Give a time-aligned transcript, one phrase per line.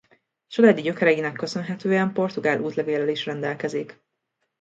[0.47, 4.01] Családi gyökereinek köszönhetően portugál útlevéllel is rendelkezik.